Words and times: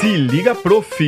Se 0.00 0.16
liga, 0.16 0.54
prof! 0.54 0.98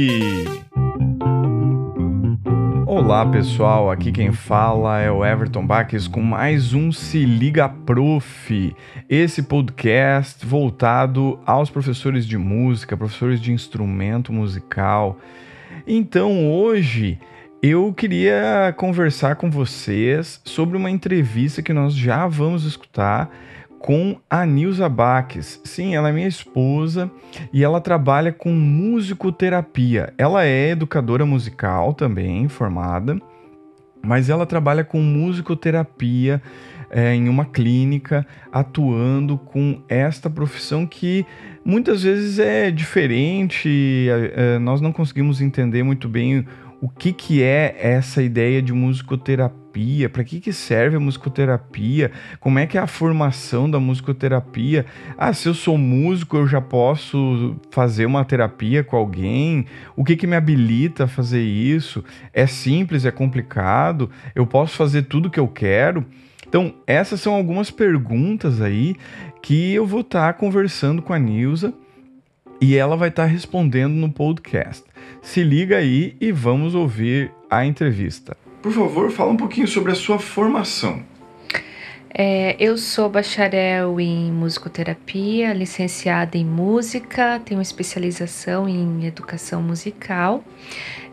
Olá 2.86 3.24
pessoal, 3.24 3.90
aqui 3.90 4.12
quem 4.12 4.32
fala 4.32 5.00
é 5.00 5.10
o 5.10 5.24
Everton 5.24 5.66
Baques 5.66 6.06
com 6.06 6.20
mais 6.20 6.74
um 6.74 6.92
Se 6.92 7.24
Liga 7.24 7.70
Prof, 7.70 8.76
esse 9.08 9.44
podcast 9.44 10.44
voltado 10.44 11.40
aos 11.46 11.70
professores 11.70 12.26
de 12.26 12.36
música, 12.36 12.94
professores 12.94 13.40
de 13.40 13.50
instrumento 13.50 14.30
musical. 14.30 15.18
Então 15.86 16.52
hoje 16.52 17.18
eu 17.62 17.94
queria 17.94 18.74
conversar 18.76 19.36
com 19.36 19.50
vocês 19.50 20.38
sobre 20.44 20.76
uma 20.76 20.90
entrevista 20.90 21.62
que 21.62 21.72
nós 21.72 21.94
já 21.94 22.26
vamos 22.26 22.66
escutar 22.66 23.30
com 23.82 24.16
a 24.30 24.46
Nilza 24.46 24.88
Baques. 24.88 25.60
Sim, 25.64 25.94
ela 25.94 26.08
é 26.08 26.12
minha 26.12 26.28
esposa 26.28 27.10
e 27.52 27.64
ela 27.64 27.80
trabalha 27.80 28.32
com 28.32 28.50
musicoterapia. 28.50 30.14
Ela 30.16 30.44
é 30.44 30.70
educadora 30.70 31.26
musical 31.26 31.92
também, 31.92 32.48
formada, 32.48 33.20
mas 34.00 34.30
ela 34.30 34.46
trabalha 34.46 34.84
com 34.84 35.00
musicoterapia 35.00 36.40
é, 36.90 37.12
em 37.12 37.28
uma 37.28 37.44
clínica, 37.44 38.24
atuando 38.52 39.36
com 39.36 39.82
esta 39.88 40.30
profissão 40.30 40.86
que 40.86 41.26
muitas 41.64 42.04
vezes 42.04 42.38
é 42.38 42.70
diferente, 42.70 44.06
é, 44.08 44.58
nós 44.60 44.80
não 44.80 44.92
conseguimos 44.92 45.40
entender 45.40 45.82
muito 45.82 46.08
bem 46.08 46.46
o 46.82 46.88
que, 46.88 47.12
que 47.12 47.40
é 47.44 47.76
essa 47.78 48.20
ideia 48.20 48.60
de 48.60 48.72
musicoterapia, 48.72 50.08
para 50.08 50.24
que, 50.24 50.40
que 50.40 50.52
serve 50.52 50.96
a 50.96 51.00
musicoterapia, 51.00 52.10
como 52.40 52.58
é 52.58 52.66
que 52.66 52.76
é 52.76 52.80
a 52.80 52.88
formação 52.88 53.70
da 53.70 53.78
musicoterapia. 53.78 54.84
Ah, 55.16 55.32
se 55.32 55.48
eu 55.48 55.54
sou 55.54 55.78
músico, 55.78 56.36
eu 56.36 56.48
já 56.48 56.60
posso 56.60 57.54
fazer 57.70 58.04
uma 58.04 58.24
terapia 58.24 58.82
com 58.82 58.96
alguém? 58.96 59.64
O 59.94 60.04
que, 60.04 60.16
que 60.16 60.26
me 60.26 60.34
habilita 60.34 61.04
a 61.04 61.06
fazer 61.08 61.42
isso? 61.42 62.04
É 62.32 62.48
simples, 62.48 63.04
é 63.04 63.12
complicado? 63.12 64.10
Eu 64.34 64.44
posso 64.44 64.76
fazer 64.76 65.02
tudo 65.02 65.30
que 65.30 65.38
eu 65.38 65.46
quero? 65.46 66.04
Então, 66.48 66.74
essas 66.84 67.20
são 67.20 67.32
algumas 67.32 67.70
perguntas 67.70 68.60
aí 68.60 68.96
que 69.40 69.72
eu 69.72 69.86
vou 69.86 70.00
estar 70.00 70.32
tá 70.32 70.38
conversando 70.38 71.00
com 71.00 71.12
a 71.12 71.18
Nilza 71.18 71.72
e 72.60 72.76
ela 72.76 72.96
vai 72.96 73.08
estar 73.08 73.22
tá 73.22 73.28
respondendo 73.28 73.92
no 73.92 74.10
podcast. 74.10 74.82
Se 75.20 75.42
liga 75.42 75.76
aí 75.76 76.16
e 76.20 76.32
vamos 76.32 76.74
ouvir 76.74 77.30
a 77.50 77.64
entrevista. 77.64 78.36
Por 78.60 78.72
favor, 78.72 79.10
fala 79.10 79.32
um 79.32 79.36
pouquinho 79.36 79.66
sobre 79.66 79.92
a 79.92 79.94
sua 79.94 80.18
formação. 80.18 81.02
É, 82.14 82.56
eu 82.60 82.76
sou 82.76 83.08
bacharel 83.08 83.98
em 83.98 84.30
musicoterapia, 84.30 85.54
licenciada 85.54 86.36
em 86.36 86.44
música, 86.44 87.40
tenho 87.42 87.60
especialização 87.62 88.68
em 88.68 89.06
educação 89.06 89.62
musical. 89.62 90.44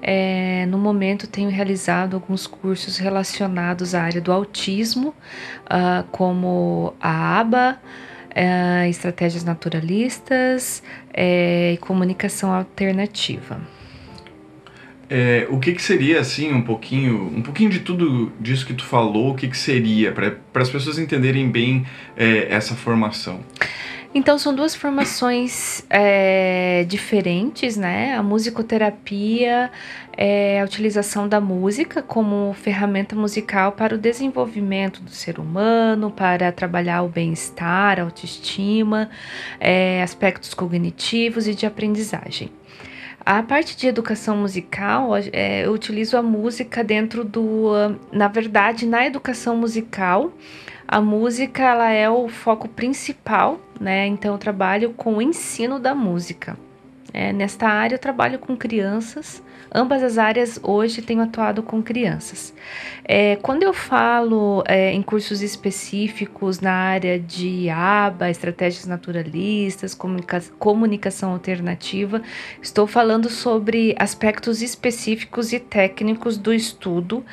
É, 0.02 0.66
no 0.66 0.78
momento, 0.78 1.26
tenho 1.26 1.50
realizado 1.50 2.16
alguns 2.16 2.46
cursos 2.46 2.98
relacionados 2.98 3.96
à 3.96 4.04
área 4.04 4.20
do 4.20 4.32
autismo, 4.32 5.10
uh, 5.66 6.04
como 6.12 6.94
a 7.00 7.40
ABA, 7.40 7.80
é, 8.36 8.88
estratégias 8.90 9.44
naturalistas 9.44 10.84
é, 11.14 11.74
e 11.74 11.78
comunicação 11.78 12.52
alternativa. 12.52 13.60
É, 15.10 15.48
o 15.50 15.60
que, 15.60 15.74
que 15.74 15.82
seria 15.82 16.20
assim 16.20 16.54
um 16.54 16.62
pouquinho 16.62 17.34
um 17.36 17.42
pouquinho 17.42 17.72
de 17.72 17.80
tudo 17.80 18.32
disso 18.40 18.64
que 18.64 18.76
tu 18.76 18.86
falou 18.86 19.32
o 19.32 19.36
que, 19.36 19.48
que 19.48 19.58
seria 19.58 20.12
para 20.12 20.38
as 20.62 20.70
pessoas 20.70 21.00
entenderem 21.00 21.50
bem 21.50 21.84
é, 22.16 22.48
essa 22.54 22.76
formação 22.76 23.40
então 24.14 24.40
são 24.40 24.56
duas 24.56 24.74
formações 24.74 25.86
é, 25.88 26.84
diferentes, 26.88 27.78
né? 27.78 28.16
A 28.16 28.24
musicoterapia 28.24 29.72
é 30.18 30.60
a 30.60 30.66
utilização 30.66 31.28
da 31.28 31.40
música 31.40 32.02
como 32.02 32.52
ferramenta 32.54 33.16
musical 33.16 33.74
para 33.74 33.94
o 33.94 33.98
desenvolvimento 34.00 35.02
do 35.02 35.12
ser 35.12 35.40
humano, 35.40 36.10
para 36.10 36.52
trabalhar 36.52 37.04
o 37.04 37.08
bem-estar, 37.08 38.00
a 38.00 38.04
autoestima, 38.04 39.12
é, 39.60 40.02
aspectos 40.02 40.56
cognitivos 40.56 41.48
e 41.48 41.54
de 41.54 41.68
aprendizagem. 41.68 42.52
A 43.32 43.44
parte 43.44 43.78
de 43.78 43.86
educação 43.86 44.36
musical, 44.36 45.12
é, 45.32 45.64
eu 45.64 45.72
utilizo 45.72 46.18
a 46.18 46.22
música 46.24 46.84
dentro 46.84 47.24
do. 47.24 47.70
Na 48.12 48.28
verdade, 48.28 48.88
na 48.88 49.06
educação 49.06 49.56
musical, 49.56 50.34
a 50.88 51.00
música 51.00 51.62
ela 51.62 51.92
é 51.92 52.10
o 52.10 52.28
foco 52.28 52.68
principal, 52.68 53.62
né? 53.80 54.08
Então 54.08 54.34
eu 54.34 54.40
trabalho 54.40 54.94
com 54.94 55.18
o 55.18 55.22
ensino 55.22 55.78
da 55.78 55.94
música. 55.94 56.58
É, 57.14 57.32
nesta 57.32 57.68
área 57.68 57.94
eu 57.94 58.00
trabalho 58.00 58.40
com 58.40 58.58
crianças 58.58 59.44
Ambas 59.74 60.02
as 60.02 60.18
áreas 60.18 60.60
hoje 60.64 61.02
tenho 61.02 61.22
atuado 61.22 61.62
com 61.62 61.82
crianças. 61.82 62.54
É, 63.04 63.38
quando 63.38 63.64
eu 63.64 63.74
falo 63.74 64.64
é, 64.68 64.92
em 64.92 65.02
cursos 65.02 65.42
específicos 65.42 66.60
na 66.60 66.72
área 66.72 67.20
de 67.20 67.70
ABA, 67.70 68.30
estratégias 68.30 68.86
naturalistas, 68.86 69.94
comunica 69.94 70.42
comunicação 70.58 71.32
alternativa, 71.32 72.22
estou 72.62 72.86
falando 72.86 73.30
sobre 73.30 73.96
aspectos 73.98 74.62
específicos 74.62 75.52
e 75.54 75.60
técnicos 75.60 76.38
do 76.38 76.54
estudo 76.54 77.24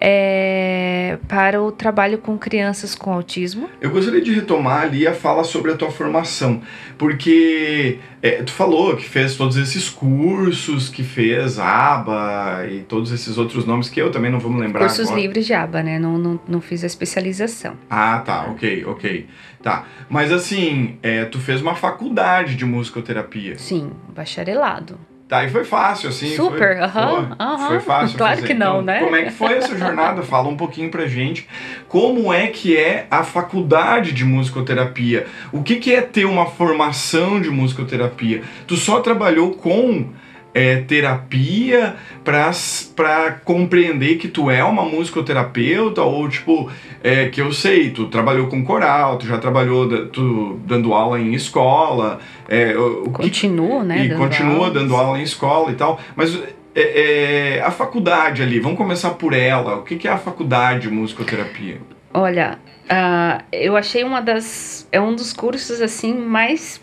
é, 0.00 1.18
para 1.28 1.62
o 1.62 1.72
trabalho 1.72 2.18
com 2.18 2.38
crianças 2.38 2.94
com 2.94 3.12
autismo. 3.12 3.68
Eu 3.80 3.90
gostaria 3.90 4.20
de 4.20 4.32
retomar 4.32 4.82
ali 4.82 5.06
a 5.06 5.14
fala 5.14 5.44
sobre 5.44 5.72
a 5.72 5.76
tua 5.76 5.90
formação, 5.90 6.62
porque 6.98 7.98
é, 8.22 8.42
tu 8.42 8.52
falou 8.52 8.96
que 8.96 9.04
fez 9.04 9.36
todos 9.36 9.56
esses 9.56 9.88
cursos, 9.88 10.88
que 10.88 11.02
fez 11.02 11.58
ABA 11.76 12.66
e 12.70 12.80
todos 12.82 13.12
esses 13.12 13.36
outros 13.36 13.64
nomes 13.66 13.88
que 13.88 14.00
eu 14.00 14.10
também 14.10 14.30
não 14.30 14.38
vou 14.38 14.50
me 14.50 14.60
lembrar 14.60 14.80
Cursos 14.80 15.06
agora. 15.08 15.20
livres 15.20 15.46
de 15.46 15.54
ABA, 15.54 15.82
né? 15.82 15.98
Não, 15.98 16.16
não, 16.16 16.40
não 16.48 16.60
fiz 16.60 16.82
a 16.82 16.86
especialização. 16.86 17.76
Ah, 17.90 18.22
tá, 18.24 18.46
ok, 18.50 18.84
ok. 18.86 19.26
Tá, 19.62 19.84
mas 20.08 20.32
assim, 20.32 20.98
é, 21.02 21.24
tu 21.24 21.38
fez 21.40 21.60
uma 21.60 21.74
faculdade 21.74 22.54
de 22.56 22.64
musicoterapia. 22.64 23.58
Sim, 23.58 23.90
bacharelado. 24.14 24.98
Tá, 25.28 25.44
e 25.44 25.50
foi 25.50 25.64
fácil, 25.64 26.08
assim. 26.08 26.36
Super, 26.36 26.80
aham. 26.80 27.08
Foi, 27.08 27.22
uh 27.24 27.36
-huh. 27.36 27.66
foi 27.66 27.80
fácil. 27.80 28.16
Claro 28.16 28.36
fazer. 28.36 28.46
que 28.46 28.54
não, 28.54 28.80
então, 28.80 28.82
né? 28.82 29.00
Como 29.00 29.16
é 29.16 29.22
que 29.24 29.32
foi 29.32 29.54
essa 29.54 29.76
jornada? 29.76 30.22
Fala 30.24 30.48
um 30.48 30.56
pouquinho 30.56 30.88
pra 30.88 31.06
gente. 31.08 31.48
Como 31.88 32.32
é 32.32 32.46
que 32.46 32.76
é 32.76 33.08
a 33.10 33.24
faculdade 33.24 34.12
de 34.12 34.24
musicoterapia? 34.24 35.26
O 35.50 35.64
que, 35.64 35.76
que 35.76 35.92
é 35.92 36.00
ter 36.00 36.26
uma 36.26 36.46
formação 36.46 37.40
de 37.40 37.50
musicoterapia? 37.50 38.42
Tu 38.68 38.76
só 38.76 39.00
trabalhou 39.00 39.50
com 39.54 40.12
é, 40.56 40.76
terapia 40.76 41.96
para 42.24 43.32
compreender 43.44 44.16
que 44.16 44.26
tu 44.26 44.50
é 44.50 44.64
uma 44.64 44.86
musicoterapeuta 44.86 46.00
ou 46.00 46.26
tipo 46.30 46.70
é, 47.04 47.28
que 47.28 47.42
eu 47.42 47.52
sei 47.52 47.90
tu 47.90 48.06
trabalhou 48.06 48.46
com 48.46 48.64
coral 48.64 49.18
tu 49.18 49.26
já 49.26 49.36
trabalhou 49.36 50.08
tu 50.08 50.58
dando 50.64 50.94
aula 50.94 51.20
em 51.20 51.34
escola 51.34 52.20
é, 52.48 52.74
continua 53.12 53.80
que, 53.82 53.86
né 53.86 54.04
e 54.06 54.08
dando 54.08 54.18
continua 54.18 54.56
aulas. 54.56 54.72
dando 54.72 54.96
aula 54.96 55.18
em 55.18 55.22
escola 55.24 55.70
e 55.70 55.74
tal 55.74 56.00
mas 56.16 56.34
é, 56.74 57.56
é, 57.58 57.62
a 57.62 57.70
faculdade 57.70 58.42
ali 58.42 58.58
vamos 58.58 58.78
começar 58.78 59.10
por 59.10 59.34
ela 59.34 59.76
o 59.76 59.82
que, 59.82 59.96
que 59.96 60.08
é 60.08 60.10
a 60.10 60.16
faculdade 60.16 60.88
de 60.88 60.90
musicoterapia 60.90 61.82
olha 62.14 62.58
uh, 62.84 63.44
eu 63.52 63.76
achei 63.76 64.02
uma 64.02 64.22
das 64.22 64.88
é 64.90 64.98
um 64.98 65.14
dos 65.14 65.34
cursos 65.34 65.82
assim 65.82 66.14
mais 66.14 66.80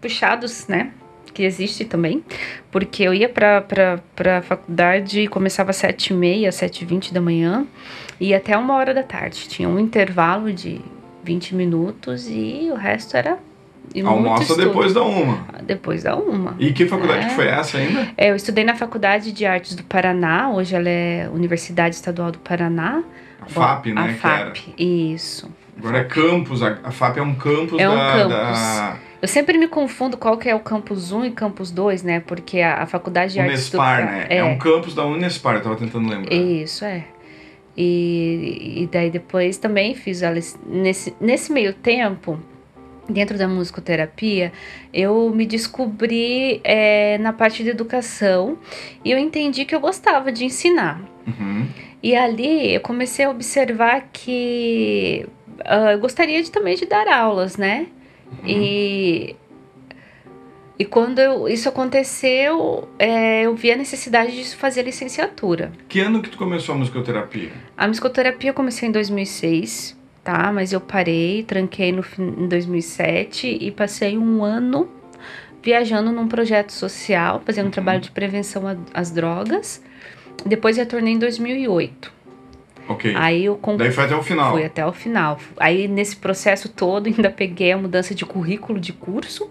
puxados 0.00 0.66
né 0.66 0.90
que 1.32 1.42
existe 1.42 1.84
também, 1.84 2.22
porque 2.70 3.02
eu 3.02 3.14
ia 3.14 3.28
para 3.28 3.64
a 4.38 4.42
faculdade 4.42 5.20
e 5.20 5.28
começava 5.28 5.70
às 5.70 5.76
7h30, 5.76 6.48
7h20 6.48 7.12
da 7.12 7.20
manhã, 7.20 7.66
e 8.20 8.34
até 8.34 8.56
uma 8.56 8.74
hora 8.74 8.94
da 8.94 9.02
tarde. 9.02 9.48
Tinha 9.48 9.68
um 9.68 9.78
intervalo 9.78 10.52
de 10.52 10.80
20 11.24 11.54
minutos 11.54 12.28
e 12.28 12.68
o 12.70 12.74
resto 12.74 13.16
era. 13.16 13.38
Almoça 14.04 14.56
depois 14.56 14.94
da 14.94 15.02
uma. 15.02 15.44
Depois 15.64 16.02
da 16.02 16.16
uma. 16.16 16.54
E 16.58 16.72
que 16.72 16.86
faculdade 16.86 17.26
é. 17.26 17.28
que 17.28 17.34
foi 17.34 17.46
essa 17.48 17.78
ainda? 17.78 18.08
É, 18.16 18.30
eu 18.30 18.36
estudei 18.36 18.64
na 18.64 18.74
Faculdade 18.74 19.32
de 19.32 19.44
Artes 19.44 19.74
do 19.74 19.82
Paraná, 19.82 20.50
hoje 20.50 20.74
ela 20.74 20.88
é 20.88 21.28
Universidade 21.28 21.94
Estadual 21.96 22.30
do 22.30 22.38
Paraná. 22.38 23.02
A 23.40 23.46
FAP, 23.46 23.88
Bom, 23.88 23.94
né? 23.94 24.10
A 24.10 24.14
FAP, 24.14 24.72
isso. 24.78 25.50
Agora 25.76 25.98
é 25.98 26.04
campus, 26.04 26.62
a 26.62 26.90
FAP 26.90 27.18
é 27.18 27.22
um 27.22 27.34
campus 27.34 27.78
é 27.78 27.88
um 27.88 27.94
da, 27.94 28.12
campus. 28.12 28.28
da 28.28 28.98
eu 29.22 29.28
sempre 29.28 29.56
me 29.56 29.68
confundo 29.68 30.16
qual 30.16 30.36
que 30.36 30.48
é 30.48 30.54
o 30.54 30.58
campus 30.58 31.12
1 31.12 31.26
e 31.26 31.30
campus 31.30 31.70
2, 31.70 32.02
né? 32.02 32.18
Porque 32.18 32.60
a, 32.60 32.82
a 32.82 32.86
faculdade 32.86 33.34
de 33.34 33.40
Unespar, 33.40 34.00
artes... 34.00 34.14
do... 34.14 34.18
né? 34.18 34.26
É. 34.28 34.36
é 34.38 34.44
um 34.44 34.58
campus 34.58 34.94
da 34.94 35.06
Unespar, 35.06 35.54
eu 35.54 35.62
tava 35.62 35.76
tentando 35.76 36.08
lembrar. 36.08 36.34
Isso, 36.34 36.84
é. 36.84 37.04
E, 37.76 38.82
e 38.82 38.88
daí 38.90 39.10
depois 39.10 39.58
também 39.58 39.94
fiz... 39.94 40.22
Nesse, 40.66 41.14
nesse 41.20 41.52
meio 41.52 41.72
tempo, 41.72 42.36
dentro 43.08 43.38
da 43.38 43.46
musicoterapia, 43.46 44.52
eu 44.92 45.30
me 45.30 45.46
descobri 45.46 46.60
é, 46.64 47.16
na 47.18 47.32
parte 47.32 47.62
de 47.62 47.70
educação 47.70 48.58
e 49.04 49.12
eu 49.12 49.18
entendi 49.18 49.64
que 49.64 49.74
eu 49.74 49.80
gostava 49.80 50.32
de 50.32 50.44
ensinar. 50.44 51.00
Uhum. 51.28 51.68
E 52.02 52.16
ali 52.16 52.74
eu 52.74 52.80
comecei 52.80 53.24
a 53.24 53.30
observar 53.30 54.08
que 54.12 55.24
uh, 55.60 55.90
eu 55.92 56.00
gostaria 56.00 56.42
de, 56.42 56.50
também 56.50 56.74
de 56.74 56.86
dar 56.86 57.06
aulas, 57.06 57.56
né? 57.56 57.86
E 58.44 59.36
E 60.78 60.84
quando 60.84 61.18
eu, 61.20 61.46
isso 61.48 61.68
aconteceu, 61.68 62.88
é, 62.98 63.42
eu 63.42 63.54
vi 63.54 63.70
a 63.70 63.76
necessidade 63.76 64.32
de 64.34 64.56
fazer 64.56 64.82
licenciatura. 64.82 65.70
Que 65.88 66.00
ano 66.00 66.20
que 66.20 66.28
tu 66.30 66.36
começou 66.36 66.74
a 66.74 66.78
musicoterapia? 66.78 67.50
A 67.76 67.86
musicoterapia 67.86 68.50
eu 68.50 68.54
comecei 68.54 68.88
em 68.88 68.92
2006, 68.92 69.96
tá? 70.24 70.50
Mas 70.52 70.72
eu 70.72 70.80
parei, 70.80 71.44
tranquei 71.44 71.92
no, 71.92 72.04
em 72.18 72.48
2007 72.48 73.58
e 73.60 73.70
passei 73.70 74.18
um 74.18 74.42
ano 74.42 74.88
viajando 75.62 76.10
num 76.10 76.26
projeto 76.26 76.72
social, 76.72 77.40
fazendo 77.46 77.64
um 77.64 77.66
Uhum. 77.66 77.72
trabalho 77.72 78.00
de 78.00 78.10
prevenção 78.10 78.64
às 78.92 79.12
drogas. 79.12 79.80
Depois 80.44 80.76
retornei 80.76 81.14
em 81.14 81.18
2008. 81.18 82.12
Ok. 82.88 83.14
Aí 83.16 83.44
eu 83.44 83.56
con- 83.56 83.76
Daí 83.76 83.90
foi 83.92 84.04
até 84.04 84.16
o 84.16 84.22
final. 84.22 84.52
fui 84.52 84.64
até 84.64 84.86
o 84.86 84.92
final. 84.92 85.38
Aí 85.58 85.86
nesse 85.88 86.16
processo 86.16 86.68
todo 86.68 87.06
ainda 87.08 87.30
peguei 87.30 87.72
a 87.72 87.76
mudança 87.78 88.14
de 88.14 88.24
currículo 88.26 88.78
de 88.80 88.92
curso. 88.92 89.50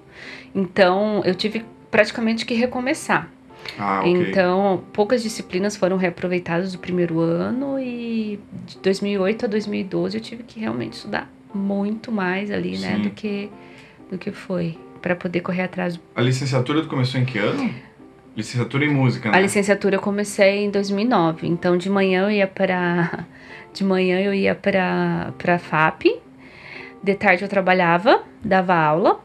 Então 0.53 1.21
eu 1.25 1.33
tive 1.35 1.63
praticamente 1.89 2.45
que 2.45 2.53
recomeçar. 2.53 3.29
Ah, 3.77 3.99
ok. 4.01 4.11
Então 4.29 4.83
poucas 4.91 5.21
disciplinas 5.23 5.75
foram 5.77 5.95
reaproveitadas 5.97 6.71
do 6.73 6.79
primeiro 6.79 7.19
ano 7.19 7.79
e 7.79 8.39
de 8.65 8.77
2008 8.79 9.45
a 9.45 9.47
2012 9.47 10.17
eu 10.17 10.21
tive 10.21 10.43
que 10.43 10.59
realmente 10.59 10.93
estudar 10.93 11.31
muito 11.53 12.11
mais 12.11 12.49
ali, 12.49 12.77
né, 12.77 12.95
Sim. 12.95 13.01
do 13.03 13.09
que 13.11 13.49
do 14.09 14.17
que 14.17 14.31
foi 14.31 14.77
para 15.01 15.15
poder 15.15 15.41
correr 15.41 15.63
atrás. 15.63 15.99
A 16.15 16.21
licenciatura 16.21 16.81
tu 16.81 16.87
começou 16.87 17.19
em 17.19 17.25
que 17.25 17.37
ano? 17.39 17.73
Licenciatura 18.35 18.85
em 18.85 18.89
música, 18.89 19.29
né? 19.29 19.37
A 19.37 19.41
licenciatura 19.41 19.95
eu 19.95 19.99
comecei 20.01 20.65
em 20.65 20.69
2009. 20.71 21.47
Então 21.47 21.77
de 21.77 21.89
manhã 21.89 22.23
eu 22.23 22.31
ia 22.31 22.47
para 22.47 23.25
de 23.73 23.83
manhã 23.83 24.19
eu 24.21 24.33
ia 24.33 24.55
para 24.55 25.33
para 25.37 25.59
FAP. 25.59 26.05
De 27.03 27.15
tarde 27.15 27.43
eu 27.43 27.49
trabalhava, 27.49 28.21
dava 28.43 28.75
aula 28.75 29.19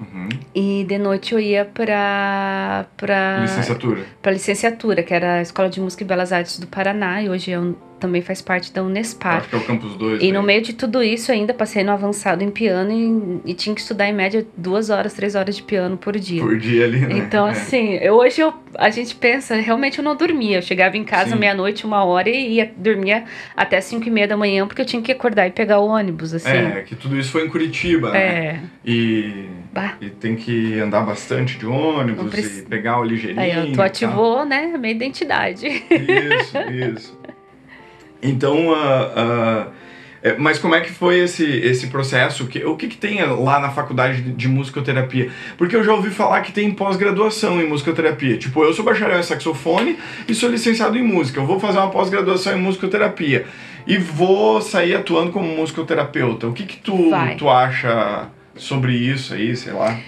Uhum. 0.00 0.28
e 0.54 0.82
de 0.88 0.96
noite 0.98 1.34
eu 1.34 1.38
ia 1.38 1.64
para 1.66 2.86
para 2.96 3.40
Licenciatura. 3.42 4.02
para 4.22 4.32
licenciatura, 4.32 5.02
que 5.02 5.12
era 5.12 5.34
a 5.34 5.42
Escola 5.42 5.68
de 5.68 5.78
Música 5.78 6.02
e 6.02 6.06
Belas 6.06 6.32
Artes 6.32 6.58
do 6.58 6.66
Paraná, 6.66 7.22
e 7.22 7.28
hoje 7.28 7.52
é 7.52 7.58
também 8.00 8.22
faz 8.22 8.40
parte 8.42 8.72
da 8.72 8.82
Unespar. 8.82 9.36
Acho 9.38 9.48
que 9.48 9.54
é 9.54 9.58
o 9.58 9.64
Campus 9.64 9.94
2. 9.96 10.22
E 10.22 10.32
no 10.32 10.40
né? 10.40 10.46
meio 10.46 10.62
de 10.62 10.72
tudo 10.72 11.02
isso, 11.02 11.30
ainda 11.30 11.52
passei 11.54 11.84
no 11.84 11.92
avançado 11.92 12.42
em 12.42 12.50
piano 12.50 13.40
e, 13.44 13.50
e 13.50 13.54
tinha 13.54 13.74
que 13.74 13.80
estudar 13.80 14.08
em 14.08 14.12
média 14.12 14.46
duas 14.56 14.90
horas, 14.90 15.12
três 15.12 15.34
horas 15.34 15.54
de 15.56 15.62
piano 15.62 15.96
por 15.96 16.18
dia. 16.18 16.42
Por 16.42 16.58
dia 16.58 16.84
ali, 16.86 17.00
né? 17.00 17.18
Então, 17.18 17.46
É. 17.46 17.50
assim, 17.50 17.94
eu, 17.96 18.14
hoje 18.14 18.40
eu, 18.40 18.52
a 18.76 18.90
gente 18.90 19.14
pensa, 19.14 19.54
realmente 19.56 19.98
eu 19.98 20.04
não 20.04 20.16
dormia. 20.16 20.58
Eu 20.58 20.62
chegava 20.62 20.96
em 20.96 21.04
casa 21.04 21.36
meia-noite, 21.36 21.84
uma 21.86 22.02
hora 22.04 22.28
e 22.28 22.54
ia 22.54 22.72
dormir 22.76 23.24
até 23.56 23.80
cinco 23.80 24.08
e 24.08 24.10
meia 24.10 24.26
da 24.26 24.36
manhã, 24.36 24.66
porque 24.66 24.80
eu 24.82 24.86
tinha 24.86 25.02
que 25.02 25.12
acordar 25.12 25.46
e 25.46 25.50
pegar 25.50 25.78
o 25.80 25.86
ônibus, 25.86 26.32
assim. 26.34 26.48
É, 26.48 26.82
que 26.86 26.94
tudo 26.96 27.18
isso 27.18 27.30
foi 27.30 27.44
em 27.44 27.48
Curitiba, 27.48 28.10
né? 28.10 28.18
É. 28.20 28.60
E, 28.84 29.44
Bah. 29.72 29.94
e 30.00 30.08
tem 30.10 30.34
que 30.34 30.78
andar 30.80 31.02
bastante 31.02 31.58
de 31.58 31.66
ônibus 31.66 32.30
preci- 32.30 32.60
e 32.60 32.62
pegar 32.62 32.98
o 32.98 33.04
ligeirinho. 33.04 33.40
Aí 33.40 33.70
e 33.70 33.72
tu 33.72 33.82
ativou, 33.82 34.44
né, 34.44 34.72
a 34.74 34.78
minha 34.78 34.92
identidade. 34.92 35.66
Isso, 35.66 36.58
isso. 36.70 37.19
Então, 38.22 38.72
ah, 38.74 39.12
ah, 39.16 39.66
é, 40.22 40.36
mas 40.36 40.58
como 40.58 40.74
é 40.74 40.80
que 40.80 40.92
foi 40.92 41.18
esse, 41.20 41.44
esse 41.44 41.86
processo? 41.86 42.44
O 42.44 42.46
que, 42.46 42.64
o 42.64 42.76
que, 42.76 42.88
tem 42.88 43.24
lá 43.24 43.58
na 43.58 43.70
faculdade 43.70 44.20
de, 44.20 44.32
de 44.32 44.48
musicoterapia? 44.48 45.30
Porque 45.56 45.74
eu 45.74 45.82
já 45.82 45.94
ouvi 45.94 46.10
falar 46.10 46.42
que 46.42 46.52
tem 46.52 46.70
pós-graduação 46.70 47.60
em 47.60 47.66
musicoterapia. 47.66 48.36
Tipo, 48.36 48.62
eu 48.62 48.72
sou 48.74 48.84
bacharel 48.84 49.18
em 49.18 49.22
saxofone 49.22 49.98
e 50.28 50.34
sou 50.34 50.50
licenciado 50.50 50.98
em 50.98 51.02
música. 51.02 51.40
Eu 51.40 51.46
vou 51.46 51.58
fazer 51.58 51.78
uma 51.78 51.90
pós-graduação 51.90 52.56
em 52.56 52.60
musicoterapia 52.60 53.46
e 53.86 53.96
vou 53.96 54.60
sair 54.60 54.94
atuando 54.94 55.32
como 55.32 55.48
musicoterapeuta. 55.56 56.46
O 56.46 56.52
que, 56.52 56.64
que 56.64 56.76
tu, 56.76 57.10
Vai. 57.10 57.36
tu 57.36 57.48
acha 57.48 58.28
sobre 58.54 58.92
isso 58.92 59.32
aí, 59.32 59.56
sei 59.56 59.72
lá? 59.72 59.98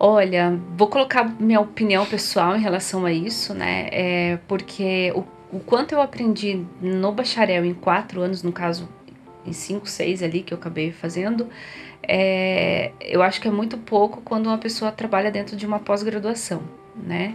Olha, 0.00 0.58
vou 0.76 0.86
colocar 0.86 1.24
minha 1.40 1.60
opinião 1.60 2.06
pessoal 2.06 2.56
em 2.56 2.60
relação 2.60 3.04
a 3.04 3.12
isso, 3.12 3.52
né? 3.52 3.88
É 3.90 4.38
porque 4.46 5.12
o, 5.14 5.24
o 5.52 5.60
quanto 5.60 5.92
eu 5.92 6.00
aprendi 6.00 6.64
no 6.80 7.12
bacharel 7.12 7.64
em 7.64 7.74
quatro 7.74 8.20
anos, 8.20 8.42
no 8.42 8.52
caso, 8.52 8.88
em 9.46 9.52
cinco, 9.52 9.88
seis 9.88 10.22
ali 10.22 10.42
que 10.42 10.52
eu 10.52 10.58
acabei 10.58 10.92
fazendo, 10.92 11.48
é, 12.02 12.92
eu 13.00 13.22
acho 13.22 13.40
que 13.40 13.48
é 13.48 13.50
muito 13.50 13.78
pouco 13.78 14.20
quando 14.20 14.46
uma 14.46 14.58
pessoa 14.58 14.92
trabalha 14.92 15.30
dentro 15.30 15.56
de 15.56 15.66
uma 15.66 15.78
pós-graduação, 15.78 16.62
né? 16.96 17.34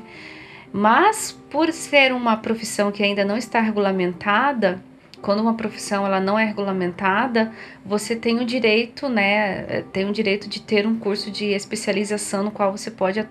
Mas 0.72 1.32
por 1.50 1.72
ser 1.72 2.12
uma 2.14 2.38
profissão 2.38 2.92
que 2.92 3.04
ainda 3.04 3.24
não 3.24 3.38
está 3.38 3.60
regulamentada, 3.62 4.84
quando 5.22 5.40
uma 5.40 5.54
profissão 5.54 6.06
ela 6.06 6.20
não 6.20 6.38
é 6.38 6.44
regulamentada, 6.44 7.52
você 7.86 8.16
tem 8.16 8.40
o 8.40 8.46
direito, 8.46 9.08
né, 9.08 9.84
tem 9.94 10.10
o 10.10 10.12
direito 10.12 10.50
de 10.50 10.62
ter 10.62 10.86
um 10.86 10.98
curso 10.98 11.32
de 11.32 11.46
especialização 11.46 12.44
no 12.44 12.52
qual 12.52 12.72
você 12.72 12.92
pode 12.92 13.20
a- 13.22 13.28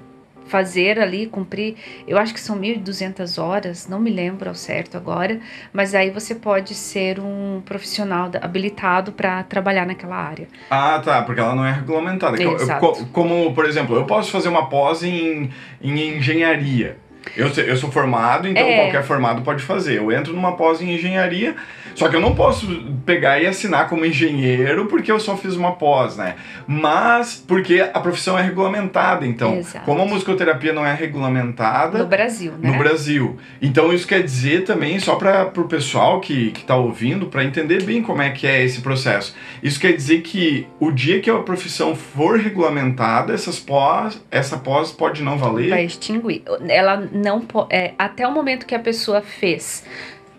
fazer 0.47 0.99
ali, 0.99 1.27
cumprir, 1.27 1.77
eu 2.07 2.19
acho 2.19 2.35
que 2.35 2.41
são 2.41 2.59
1.200 2.59 3.41
horas, 3.43 3.89
não 3.89 3.99
me 4.01 4.11
lembro 4.11 4.49
ao 4.49 4.55
certo 4.55 4.97
agora, 4.97 5.39
mas 5.73 5.95
aí 5.95 6.11
você 6.11 6.35
pode 6.35 6.75
ser 6.75 7.19
um 7.21 7.63
profissional 7.65 8.31
habilitado 8.41 9.13
para 9.13 9.43
trabalhar 9.45 9.87
naquela 9.87 10.17
área. 10.17 10.49
Ah, 10.71 11.01
tá, 11.05 11.23
porque 11.23 11.41
ela 11.41 11.55
não 11.55 11.65
é 11.65 11.73
regulamentada. 11.73 12.43
Exato. 12.43 12.81
co- 12.81 13.07
Como, 13.13 13.55
por 13.55 13.65
exemplo, 13.65 13.97
eu 13.97 14.05
posso 14.05 14.31
fazer 14.31 14.49
uma 14.49 14.69
pós 14.69 15.03
em, 15.03 15.51
em 15.81 16.17
engenharia. 16.19 16.97
Eu, 17.37 17.49
eu 17.51 17.77
sou 17.77 17.91
formado, 17.91 18.49
então 18.49 18.65
É. 18.65 18.83
qualquer 18.83 19.05
formado 19.05 19.43
pode 19.43 19.63
fazer. 19.63 19.99
Eu 19.99 20.11
entro 20.11 20.33
numa 20.35 20.57
pós 20.57 20.83
em 20.83 20.93
engenharia, 20.93 21.55
só 21.95 22.09
que 22.09 22.17
eu 22.17 22.21
não 22.21 22.35
posso 22.35 22.67
pegar 23.05 23.41
e 23.41 23.47
assinar 23.47 23.89
como 23.89 24.05
engenheiro 24.05 24.87
porque 24.87 25.11
eu 25.11 25.21
só 25.21 25.37
fiz 25.37 25.55
uma 25.55 25.73
pós, 25.73 26.17
né? 26.17 26.37
Mas 26.67 27.43
porque 27.47 27.81
a 27.81 28.01
profissão 28.01 28.39
é 28.39 28.43
regulamentada, 28.43 29.27
então. 29.27 29.57
Exato. 29.57 29.85
Como 29.85 30.03
a 30.03 30.07
musicoterapia 30.07 30.73
não 30.73 30.85
é 30.85 30.95
regulamentada, 30.95 31.99
No 31.99 32.07
Brasil, 32.07 32.53
né? 32.59 32.71
no 32.71 32.79
Brasil. 32.79 33.37
Então 33.61 33.93
isso 33.93 34.07
quer 34.07 34.23
dizer 34.23 34.65
também, 34.65 34.99
só 34.99 35.17
para 35.17 35.51
o 35.57 35.65
pessoal 35.65 36.21
que 36.21 36.53
está 36.57 36.77
ouvindo, 36.77 37.27
para 37.27 37.45
entender 37.45 37.83
bem 37.83 38.03
como 38.03 38.23
é 38.23 38.31
que 38.31 38.47
é 38.47 38.63
esse 38.63 38.81
processo. 38.81 39.35
Isso 39.63 39.81
quer 39.81 39.93
dizer 39.93 40.23
que 40.23 40.67
o 40.79 40.91
dia 40.91 41.21
que 41.21 41.31
a 41.31 41.39
profissão 41.39 41.95
for 41.95 42.39
regulamentada, 42.39 43.33
essas 43.33 43.59
pós, 43.59 44.21
essa 44.31 44.57
pós 44.59 44.93
pode 44.93 45.23
não 45.23 45.39
valer? 45.39 45.71
vai 45.71 45.85
extinguir. 45.85 46.43
Ela 46.69 47.09
não 47.13 47.43
é, 47.71 47.93
até 47.99 48.27
o 48.27 48.33
momento 48.33 48.67
que 48.67 48.75
a 48.75 48.79
pessoa 48.79 49.23
fez, 49.23 49.85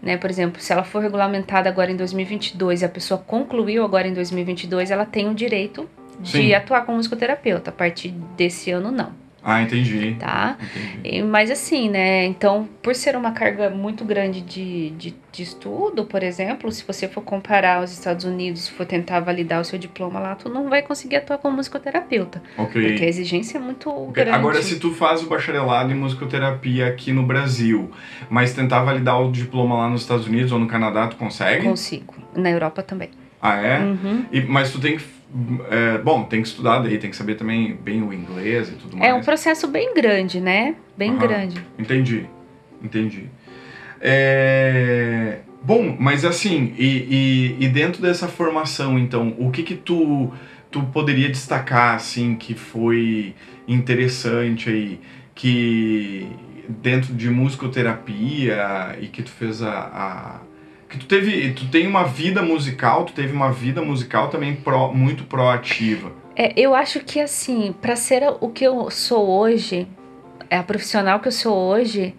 né? 0.04 0.18
Por 0.18 0.30
exemplo, 0.30 0.62
se 0.62 0.72
ela 0.74 0.84
for 0.84 1.02
regulamentada 1.02 1.70
agora 1.70 1.90
em 1.90 1.96
2022 1.96 2.82
e 2.82 2.86
a 2.86 2.90
pessoa 2.90 3.18
concluiu 3.18 3.86
agora 3.86 4.08
em 4.08 4.14
2022, 4.14 4.92
ela 4.92 5.06
tem 5.06 5.30
o 5.30 5.34
direito 5.34 5.90
de 6.20 6.32
Sim. 6.32 6.54
atuar 6.54 6.86
como 6.86 6.98
musicoterapeuta. 6.98 7.70
A 7.70 7.74
partir 7.74 8.10
desse 8.36 8.70
ano 8.70 8.92
não, 8.92 9.14
Ah, 9.44 9.62
entendi. 9.62 10.16
tá? 10.20 10.58
entendi. 10.62 11.18
E- 11.18 11.22
Mas 11.24 11.52
assim, 11.52 11.90
né? 11.90 12.26
Então, 12.26 12.68
por 12.82 12.96
ser 12.96 13.16
uma 13.16 13.32
carga 13.32 13.70
muito 13.70 14.06
grande 14.06 14.40
de, 14.42 14.92
de, 14.92 15.14
de 15.32 15.44
estudo, 15.44 16.06
por 16.06 16.24
exemplo, 16.24 16.72
se 16.72 16.84
você 16.86 17.08
for 17.10 17.22
comparar 17.22 17.78
aos 17.80 17.92
Estados 17.92 18.24
Unidos, 18.24 18.70
for 18.70 18.86
tentar 18.86 19.20
validar 19.20 19.60
o 19.60 19.66
seu 19.66 19.78
diploma 19.78 20.20
lá, 20.20 20.36
tu 20.36 20.48
não 20.48 20.70
vai 20.70 20.82
conseguir 20.82 21.18
atuar 21.18 21.40
como 21.40 21.58
musicoterapeuta, 21.58 22.42
Ok. 22.58 22.82
porque 22.88 23.04
a 23.04 23.08
exigência 23.08 23.58
é 23.58 23.62
muito 23.62 23.90
Ok, 23.90 24.14
grande. 24.14 24.32
Agora, 24.38 24.62
se 24.62 24.80
tu 24.80 24.92
faz 24.94 25.22
o 25.22 25.28
bacharelado 25.28 25.92
em 25.92 25.96
musicoterapia 25.96 26.88
aqui 26.88 27.12
no 27.12 27.24
Brasil, 27.24 27.92
mas 28.30 28.54
tentar 28.54 28.84
validar 28.84 29.22
o 29.22 29.32
diploma 29.32 29.76
lá 29.76 29.90
nos 29.90 30.02
Estados 30.02 30.28
Unidos 30.28 30.52
ou 30.52 30.60
no 30.60 30.68
Canadá, 30.68 31.08
tu 31.08 31.18
consegue? 31.18 31.64
Consigo. 31.66 32.14
Na 32.36 32.50
Europa 32.50 32.82
também. 32.82 33.10
Ah, 33.44 33.58
é? 33.58 33.80
Uhum. 33.80 34.26
E- 34.32 34.42
mas 34.42 34.72
tu 34.72 34.80
tem 34.80 34.96
que. 34.96 35.04
é, 35.70 35.98
bom, 35.98 36.24
tem 36.24 36.42
que 36.42 36.48
estudar 36.48 36.80
daí, 36.80 36.98
tem 36.98 37.10
que 37.10 37.16
saber 37.18 37.36
também 37.36 37.76
bem 37.76 38.02
o 38.02 38.14
inglês 38.14 38.70
e 38.70 38.76
tudo 38.76 38.96
mais. 38.96 39.12
É 39.12 39.14
um 39.14 39.22
processo 39.22 39.68
bem 39.68 39.94
grande, 39.94 40.40
né? 40.40 40.76
Bem 40.98 41.10
Aham. 41.12 41.20
grande. 41.20 41.62
Entendi, 41.78 42.26
entendi. 42.82 43.26
É, 44.00 45.40
Bom, 45.66 45.96
mas 45.98 46.26
assim, 46.26 46.74
e, 46.78 47.56
e, 47.60 47.66
e 47.66 47.70
dentro 47.70 48.02
dessa 48.02 48.28
formação, 48.28 49.00
então, 49.00 49.34
o 49.40 49.50
que 49.50 49.64
que 49.64 49.76
tu, 49.76 50.32
tu 50.70 50.82
poderia 50.84 51.30
destacar, 51.30 51.96
assim, 51.96 52.36
que 52.36 52.54
foi 52.54 53.34
interessante 53.66 54.70
aí, 54.70 55.00
que 55.34 56.28
dentro 56.68 57.14
de 57.14 57.30
musicoterapia 57.30 58.98
e 59.02 59.08
que 59.08 59.22
tu 59.24 59.32
fez 59.32 59.62
a... 59.62 59.72
a- 59.72 60.53
que 60.94 61.00
tu 61.00 61.08
teve, 61.08 61.52
tu 61.54 61.68
tem 61.70 61.88
uma 61.88 62.04
vida 62.04 62.44
musical, 62.44 63.04
tu 63.04 63.14
teve 63.14 63.34
uma 63.34 63.52
vida 63.52 63.82
musical 63.82 64.30
também 64.30 64.56
pró- 64.56 64.94
muito 64.94 65.24
proativa. 65.24 66.12
É, 66.36 66.54
eu 66.56 66.76
acho 66.76 67.00
que 67.00 67.20
assim, 67.20 67.74
para 67.82 67.96
ser 67.96 68.24
o 68.40 68.50
que 68.50 68.64
eu 68.64 68.92
sou 68.92 69.28
hoje, 69.28 69.88
é 70.52 70.58
a 70.58 70.64
profissional 70.64 71.20
que 71.20 71.28
eu 71.28 71.32
sou 71.32 71.56
hoje, 71.56 72.16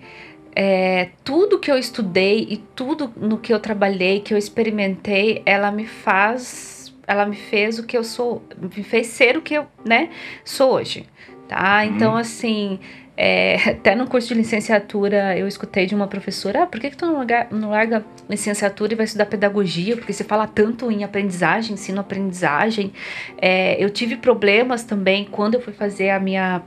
é, 0.57 1.11
tudo 1.23 1.61
que 1.61 1.71
eu 1.71 1.79
estudei 1.79 2.47
e 2.51 2.57
tudo 2.57 3.13
no 3.17 3.39
que 3.39 3.55
eu 3.55 3.61
trabalhei, 3.61 4.21
que 4.21 4.35
eu 4.35 4.39
experimentei, 4.39 5.41
ela 5.47 5.71
me 5.71 5.87
faz, 5.87 6.93
ela 7.07 7.27
me 7.27 7.37
fez 7.37 7.79
o 7.79 7.87
que 7.87 7.97
eu 7.97 8.03
sou, 8.03 8.43
me 8.61 8.83
fez 8.83 9.07
ser 9.07 9.37
o 9.37 9.43
que 9.43 9.55
eu, 9.55 9.67
né, 9.85 10.11
sou 10.45 10.73
hoje, 10.73 11.07
tá? 11.47 11.79
Uhum. 11.85 11.95
Então 11.95 12.17
assim, 12.17 12.81
é, 13.17 13.57
até 13.71 13.95
no 13.95 14.07
curso 14.09 14.29
de 14.29 14.35
licenciatura 14.35 15.39
eu 15.39 15.47
escutei 15.47 15.87
de 15.87 15.95
uma 15.95 16.09
professora, 16.09 16.65
ah, 16.65 16.67
por 16.67 16.81
que, 16.81 16.91
que 16.91 16.97
tu 16.97 17.07
não 17.07 17.19
larga, 17.19 17.47
não 17.51 17.71
larga 17.71 18.05
licenciatura 18.29 18.93
e 18.93 18.97
vai 18.97 19.05
estudar 19.05 19.27
pedagogia? 19.27 19.97
Porque 19.97 20.13
você 20.13 20.25
fala 20.25 20.47
tanto 20.47 20.91
em 20.91 21.05
aprendizagem, 21.05 21.75
ensino-aprendizagem. 21.75 22.93
É, 23.41 23.83
eu 23.83 23.89
tive 23.89 24.17
problemas 24.17 24.83
também 24.83 25.25
quando 25.25 25.55
eu 25.55 25.61
fui 25.61 25.73
fazer 25.73 26.11
a 26.11 26.19
minha 26.19 26.63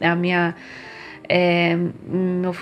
a 0.00 0.14
minha 0.14 0.54
é, 1.28 1.76
meu 2.06 2.54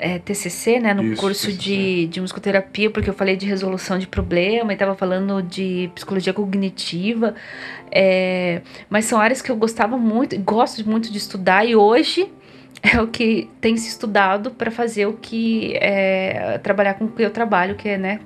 é, 0.00 0.18
TCC, 0.18 0.78
né, 0.78 0.94
no 0.94 1.02
Isso, 1.02 1.20
curso 1.20 1.46
TCC. 1.46 1.58
de, 1.58 2.06
de 2.06 2.20
musicoterapia, 2.20 2.90
porque 2.90 3.10
eu 3.10 3.14
falei 3.14 3.36
de 3.36 3.46
resolução 3.46 3.98
de 3.98 4.06
problema 4.06 4.72
e 4.72 4.74
estava 4.74 4.94
falando 4.94 5.42
de 5.42 5.90
psicologia 5.94 6.32
cognitiva, 6.32 7.34
é, 7.90 8.62
mas 8.88 9.06
são 9.06 9.20
áreas 9.20 9.42
que 9.42 9.50
eu 9.50 9.56
gostava 9.56 9.98
muito, 9.98 10.38
gosto 10.40 10.88
muito 10.88 11.10
de 11.10 11.18
estudar 11.18 11.66
e 11.66 11.74
hoje 11.74 12.30
é 12.82 13.00
o 13.00 13.08
que 13.08 13.48
tem 13.60 13.76
se 13.76 13.88
estudado 13.88 14.50
para 14.50 14.70
fazer 14.70 15.06
o 15.06 15.14
que 15.14 15.74
é, 15.76 16.58
trabalhar 16.58 16.94
com 16.94 17.06
o 17.06 17.08
que 17.08 17.22
eu 17.22 17.30
trabalho, 17.30 17.74
que 17.74 17.88
é, 17.88 17.98
né, 17.98 18.20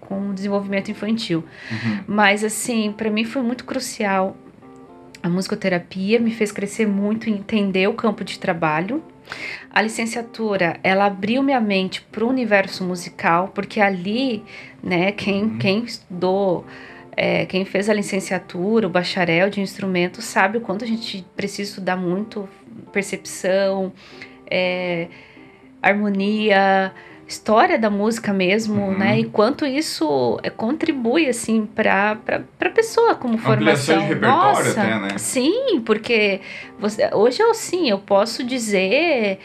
com 0.00 0.32
desenvolvimento 0.32 0.90
infantil. 0.90 1.44
Uhum. 1.70 2.00
Mas 2.06 2.44
assim, 2.44 2.92
para 2.92 3.10
mim 3.10 3.24
foi 3.24 3.42
muito 3.42 3.64
crucial 3.64 4.36
a 5.22 5.28
musicoterapia, 5.28 6.20
me 6.20 6.30
fez 6.30 6.52
crescer 6.52 6.86
muito 6.86 7.28
em 7.28 7.34
entender 7.34 7.88
o 7.88 7.94
campo 7.94 8.24
de 8.24 8.38
trabalho. 8.38 9.02
A 9.70 9.82
licenciatura, 9.82 10.78
ela 10.82 11.06
abriu 11.06 11.42
minha 11.42 11.60
mente 11.60 12.00
para 12.00 12.24
o 12.24 12.28
universo 12.28 12.84
musical, 12.84 13.48
porque 13.48 13.80
ali, 13.80 14.42
né, 14.82 15.12
quem, 15.12 15.42
Uhum. 15.42 15.58
quem 15.58 15.84
estudou, 15.84 16.64
é, 17.16 17.44
quem 17.46 17.64
fez 17.64 17.90
a 17.90 17.94
licenciatura, 17.94 18.86
o 18.86 18.90
bacharel 18.90 19.50
de 19.50 19.60
instrumento, 19.60 20.22
sabe 20.22 20.58
o 20.58 20.60
quanto 20.60 20.84
a 20.84 20.88
gente 20.88 21.26
precisa 21.36 21.70
estudar 21.70 21.96
muito 21.96 22.48
percepção, 22.92 23.92
é, 24.50 25.08
harmonia, 25.82 26.92
história 27.26 27.78
da 27.78 27.90
música 27.90 28.32
mesmo, 28.32 28.82
Uhum. 28.86 28.98
né? 28.98 29.20
E 29.20 29.24
quanto 29.24 29.66
isso 29.66 30.40
é, 30.42 30.48
contribui, 30.48 31.28
assim, 31.28 31.66
para 31.66 32.18
a 32.60 32.70
pessoa 32.70 33.14
como 33.14 33.34
Ampliação 33.34 33.54
formação. 33.56 33.98
de 33.98 34.04
repertório 34.04 34.64
Nossa, 34.64 34.80
até, 34.80 34.98
né? 34.98 35.18
Sim, 35.18 35.80
porque 35.84 36.40
você, 36.78 37.10
hoje 37.12 37.42
eu 37.42 37.52
sim, 37.54 37.90
eu 37.90 37.98
posso 37.98 38.42
dizer. 38.42 39.38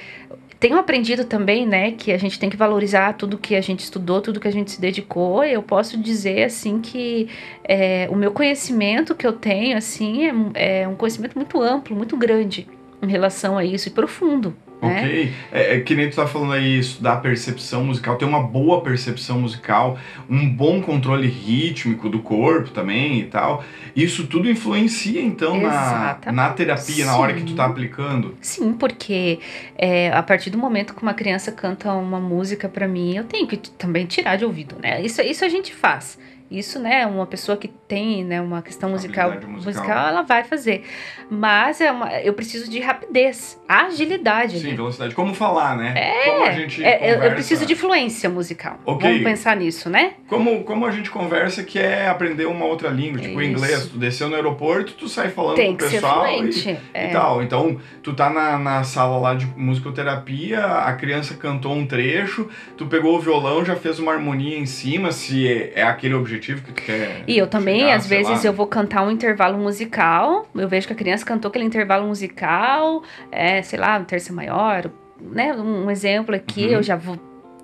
Tenho 0.62 0.78
aprendido 0.78 1.26
também, 1.26 1.66
né, 1.66 1.92
que 1.92 2.10
a 2.10 2.18
gente 2.18 2.40
tem 2.40 2.50
que 2.50 2.56
valorizar 2.56 3.12
tudo 3.16 3.38
que 3.38 3.54
a 3.54 3.60
gente 3.60 3.82
estudou, 3.82 4.22
tudo 4.22 4.40
que 4.40 4.48
a 4.48 4.52
gente 4.52 4.72
se 4.72 4.80
dedicou. 4.80 5.44
Eu 5.44 5.62
posso 5.62 5.98
dizer, 5.98 6.46
assim, 6.46 6.80
que 6.80 7.28
é, 7.66 8.08
o 8.10 8.16
meu 8.16 8.32
conhecimento 8.32 9.14
que 9.14 9.28
eu 9.28 9.34
tenho, 9.34 9.76
assim, 9.78 10.26
é, 10.54 10.84
é 10.84 10.88
um 10.88 10.96
conhecimento 10.96 11.36
muito 11.36 11.62
amplo, 11.62 11.94
muito 11.94 12.16
grande 12.16 12.66
em 13.04 13.08
relação 13.08 13.58
a 13.58 13.66
isso 13.66 13.88
e 13.90 13.92
profundo. 13.92 14.56
né? 14.82 15.02
Ok. 15.02 15.34
É, 15.52 15.76
é 15.76 15.80
que 15.82 15.96
nem 15.96 16.10
tu 16.10 16.16
tá 16.16 16.26
falando 16.28 16.54
aí, 16.54 16.80
estudar 16.80 17.18
percepção 17.18 17.84
musical, 17.86 18.18
ter 18.18 18.26
uma 18.26 18.42
boa 18.42 18.82
percepção 18.82 19.40
musical, 19.40 19.98
um 20.30 20.50
bom 20.50 20.82
controle 20.82 21.28
rítmico 21.28 22.10
do 22.10 22.20
corpo 22.20 22.70
também 22.72 23.20
e 23.20 23.24
tal. 23.26 23.64
Isso 23.96 24.26
tudo 24.28 24.50
influencia, 24.50 25.22
então, 25.22 25.60
na, 25.62 25.70
Exatamente. 25.70 26.36
na 26.36 26.50
terapia, 26.50 27.06
na 27.06 27.18
hora 27.18 27.34
que 27.34 27.42
tu 27.44 27.50
Sim. 27.52 27.56
tá 27.56 27.66
aplicando. 27.66 28.36
Sim, 28.42 28.74
porque 28.74 29.40
é, 29.78 30.12
a 30.12 30.24
partir 30.24 30.50
do 30.50 30.58
momento 30.58 30.94
que 30.94 31.02
uma 31.04 31.14
criança 31.14 31.52
canta 31.52 31.94
uma 31.94 32.20
música 32.20 32.68
pra 32.68 32.88
mim, 32.88 33.16
eu 33.16 33.24
tenho 33.26 33.48
que 33.48 33.58
também 33.58 34.06
tirar 34.06 34.36
de 34.38 34.46
ouvido, 34.46 34.76
né? 34.82 35.02
Isso, 35.02 35.22
isso 35.22 35.46
a 35.46 35.50
gente 35.50 35.74
faz. 35.74 36.18
Isso, 36.52 36.78
né, 36.78 37.06
uma 37.08 37.26
pessoa 37.26 37.58
que 37.58 37.68
tem, 37.68 38.24
né, 38.24 38.40
uma 38.40 38.62
questão 38.62 38.90
musical, 38.90 39.32
musical, 39.32 39.50
musical. 39.52 40.08
ela 40.08 40.22
vai 40.22 40.44
fazer. 40.44 40.84
Mas 41.30 41.82
é 41.82 41.92
uma, 41.92 42.12
eu 42.22 42.34
preciso 42.34 42.70
de 42.70 42.80
rapidez, 42.80 43.60
agilidade. 43.68 44.60
Sim, 44.60 44.68
ali. 44.68 44.76
velocidade. 44.76 45.16
Como 45.16 45.34
falar, 45.34 45.76
né? 45.76 45.94
É. 45.96 46.30
Como 46.30 46.44
a 46.46 46.52
gente 46.52 46.84
É, 46.84 47.28
eu- 47.28 47.32
preciso 47.32 47.66
de 47.66 47.76
fluência 47.76 48.30
musical. 48.30 48.80
Ok. 48.86 49.10
Vamos 49.10 49.24
pensar 49.24 49.56
nisso, 49.56 49.90
né? 49.90 50.14
Como, 50.28 50.64
como 50.64 50.86
a 50.86 50.92
gente 50.92 51.10
conversa 51.10 51.64
que 51.64 51.80
é 51.80 52.08
aprender 52.08 52.46
uma 52.46 52.66
outra 52.66 52.90
língua, 52.90 53.20
tipo 53.20 53.42
Isso. 53.42 53.50
inglês. 53.52 53.86
Tu 53.88 53.98
desceu 53.98 54.30
no 54.30 54.36
aeroporto, 54.36 54.94
tu 54.94 55.08
sai 55.10 55.30
falando 55.30 55.56
Tem 55.56 55.76
com 55.76 55.86
o 55.86 55.90
pessoal 55.90 56.26
e, 56.28 56.38
fluente. 56.38 56.70
e 56.70 56.78
é. 56.94 57.08
tal. 57.08 57.42
Então, 57.42 57.80
tu 58.04 58.14
tá 58.14 58.30
na, 58.30 58.60
na 58.60 58.84
sala 58.84 59.18
lá 59.18 59.34
de 59.34 59.48
musicoterapia, 59.58 60.64
a 60.66 60.94
criança 60.94 61.34
cantou 61.36 61.74
um 61.74 61.86
trecho, 61.86 62.48
tu 62.78 62.86
pegou 62.86 63.16
o 63.16 63.20
violão, 63.20 63.64
já 63.66 63.76
fez 63.76 64.00
uma 64.00 64.12
harmonia 64.12 64.58
em 64.58 64.66
cima, 64.66 65.12
se 65.12 65.48
é, 65.48 65.74
é 65.76 65.84
aquele 65.84 66.14
objetivo 66.36 66.64
que 66.64 66.74
quer. 66.86 67.24
E 67.28 67.38
eu 67.38 67.48
também, 67.48 67.82
chegar, 67.82 67.96
às 67.96 68.08
vezes, 68.08 68.44
lá. 68.44 68.50
eu 68.50 68.54
vou 68.54 68.68
cantar 68.68 69.04
um 69.04 69.12
intervalo 69.12 69.58
musical. 69.58 70.48
Eu 70.56 70.68
vejo 70.68 70.88
que 70.88 70.94
a 70.94 70.96
criança 70.96 71.26
cantou 71.26 71.50
aquele 71.50 71.66
intervalo 71.66 72.08
musical, 72.08 73.04
é, 73.32 73.62
sei 73.62 73.80
lá, 73.80 73.98
um 73.98 74.04
terça 74.04 74.34
maior, 74.34 74.90
né? 75.22 75.54
Um 75.54 75.90
exemplo 75.90 76.36
aqui, 76.36 76.66
Uhum. 76.66 76.72
eu 76.74 76.84
já 76.84 76.96
vou, 76.96 77.18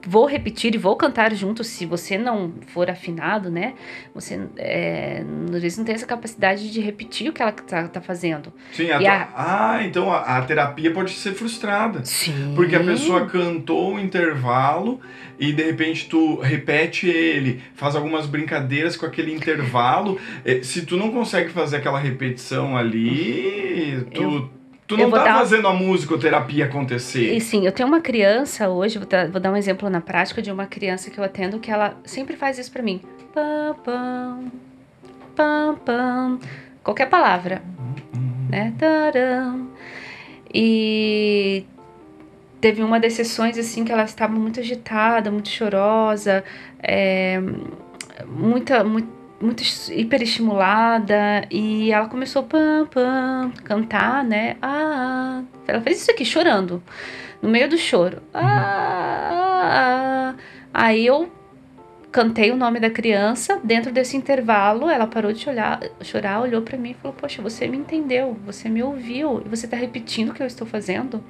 vou 0.08 0.26
repetir 0.26 0.74
e 0.76 0.78
vou 0.78 0.96
cantar 0.96 1.34
junto. 1.34 1.64
Se 1.64 1.86
você 1.86 2.18
não 2.18 2.54
for 2.68 2.90
afinado, 2.90 3.50
né? 3.52 3.74
Você 4.16 4.40
é, 4.58 5.24
às 5.54 5.62
vezes 5.62 5.78
não 5.78 5.86
tem 5.86 5.96
essa 5.96 6.06
capacidade 6.06 6.72
de 6.72 6.80
repetir 6.82 7.30
o 7.30 7.34
que 7.34 7.42
ela 7.42 7.52
tá, 7.52 7.88
tá 7.88 8.02
fazendo. 8.02 8.52
Sim, 8.72 8.92
a 8.92 8.98
a- 8.98 9.30
Ah, 9.36 9.84
então 9.84 10.12
a, 10.12 10.38
a 10.38 10.42
terapia 10.44 10.92
pode 10.94 11.12
ser 11.12 11.34
frustrada. 11.34 12.04
Sim. 12.06 12.54
Porque 12.56 12.76
a 12.76 12.84
pessoa 12.84 13.26
cantou 13.28 13.94
um 13.94 14.00
intervalo 14.00 15.00
e 15.40 15.54
de 15.54 15.64
repente 15.64 16.08
tu 16.10 16.40
repete 16.40 17.08
ele, 17.08 17.62
faz 17.74 17.96
algumas 17.96 18.26
brincadeiras 18.26 18.96
com 18.98 19.06
aquele 19.06 19.34
intervalo. 19.34 20.20
Eh, 20.46 20.62
Se 20.64 20.86
tu 20.86 20.98
não 20.98 21.12
consegue 21.12 21.50
fazer 21.50 21.78
aquela 21.78 22.00
repetição 22.00 22.76
ali, 22.78 24.06
tu, 24.14 24.22
Eu- 24.22 24.50
tu 24.90 24.98
não 24.98 25.12
tá 25.12 25.24
dar- 25.24 25.38
fazendo 25.38 25.68
a 25.68 25.74
musicoterapia 25.74 26.66
acontecer. 26.66 27.34
E 27.36 27.40
sim, 27.40 27.66
eu 27.66 27.72
tenho 27.72 27.88
uma 27.88 28.02
criança 28.02 28.68
hoje, 28.70 28.98
vou 28.98 29.08
dar, 29.08 29.30
vou 29.30 29.40
dar 29.40 29.52
um 29.52 29.56
exemplo 29.56 29.88
na 29.90 30.02
prática 30.02 30.42
de 30.42 30.52
uma 30.52 30.66
criança 30.66 31.10
que 31.12 31.18
eu 31.20 31.24
atendo 31.24 31.60
que 31.60 31.70
ela 31.72 31.96
sempre 32.04 32.36
faz 32.36 32.58
isso 32.58 32.72
pra 32.72 32.82
mim. 32.82 33.00
Pam, 33.34 33.76
pam, 33.86 34.52
pam, 35.36 35.76
pam. 35.86 36.40
Qualquer 36.84 37.08
palavra, 37.08 37.62
né? 38.50 38.74
Taram. 38.80 39.70
E 40.52 41.64
teve 42.60 42.82
uma 42.82 43.00
das 43.00 43.14
sessões 43.14 43.58
assim 43.60 43.86
que 43.86 43.92
ela 43.92 44.04
estava 44.04 44.34
muito 44.34 44.60
agitada, 44.60 45.30
muito 45.30 45.50
chorosa, 45.50 46.44
é, 46.82 47.40
muita, 48.28 48.84
muito, 48.84 49.08
muito 49.42 49.64
hiperestimulada 49.92 51.48
e 51.50 51.92
ela 51.92 52.08
começou 52.08 52.44
pam 52.44 53.52
cantar, 53.64 54.24
né? 54.24 54.58
Ah, 54.62 55.44
ela 55.68 55.82
fez 55.82 56.02
isso 56.02 56.12
aqui 56.12 56.26
chorando, 56.26 56.84
no 57.42 57.50
meio 57.50 57.70
do 57.70 57.78
choro. 57.78 58.22
Ah, 58.34 60.34
ah. 60.34 60.36
Aí 60.74 61.06
eu 61.06 61.32
cantei 62.12 62.52
o 62.52 62.56
nome 62.56 62.80
da 62.80 62.90
criança. 62.90 63.60
Dentro 63.64 63.92
desse 63.92 64.18
intervalo, 64.18 64.90
ela 64.90 65.08
parou 65.08 65.32
de 65.32 65.48
olhar, 65.48 65.80
chorar, 66.02 66.42
olhou 66.42 66.62
pra 66.62 66.78
mim 66.78 66.92
e 66.92 66.94
falou: 66.96 67.16
Poxa, 67.18 67.42
você 67.42 67.68
me 67.68 67.78
entendeu, 67.78 68.38
você 68.46 68.70
me 68.70 68.84
ouviu 68.84 69.42
e 69.46 69.50
você 69.50 69.68
tá 69.68 69.78
repetindo 69.78 70.30
o 70.30 70.34
que 70.34 70.44
eu 70.44 70.48
estou 70.48 70.68
fazendo. 70.68 71.24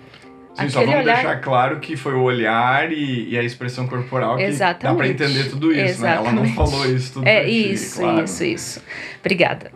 Sim, 0.54 0.70
só 0.70 0.80
vamos 0.82 0.96
olhar- 0.96 1.16
deixar 1.16 1.40
claro 1.42 1.80
que 1.80 1.96
foi 1.96 2.14
o 2.14 2.22
olhar 2.22 2.92
e, 2.92 3.30
e 3.30 3.38
a 3.38 3.44
expressão 3.44 3.88
corporal 3.88 4.36
que 4.38 4.44
dá 4.44 4.48
pra 4.48 4.50
Exatamente. 4.50 5.12
entender 5.12 5.50
tudo 5.50 5.72
isso, 5.72 6.02
né? 6.02 6.16
Ela 6.16 6.32
não 6.32 6.44
Exatamente. 6.44 6.56
falou 6.56 6.86
isso 6.86 7.14
tudo 7.14 7.28
É 7.28 7.48
isso, 7.48 8.00
claro. 8.02 8.24
isso, 8.26 8.44
isso. 8.44 8.84
Obrigada. 9.20 9.72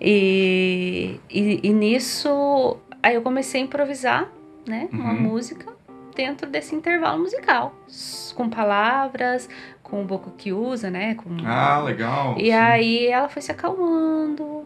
E, 0.00 1.18
e, 1.30 1.60
e 1.62 1.72
nisso, 1.72 2.76
aí 3.02 3.14
eu 3.14 3.22
comecei 3.22 3.60
a 3.60 3.64
improvisar, 3.64 4.28
né? 4.66 4.88
Uma 4.92 5.12
Uhum. 5.12 5.20
música 5.20 5.72
dentro 6.14 6.48
desse 6.48 6.74
intervalo 6.74 7.20
musical. 7.20 7.74
Com 8.34 8.48
palavras, 8.48 9.48
com 9.82 10.02
o 10.02 10.04
boco 10.04 10.32
que 10.36 10.52
usa, 10.52 10.90
né? 10.90 11.14
Com, 11.14 11.30
Ah, 11.44 11.80
legal. 11.84 12.36
e 12.38 12.44
sim. 12.46 12.52
aí 12.52 13.06
ela 13.08 13.28
foi 13.28 13.42
se 13.42 13.50
acalmando, 13.50 14.64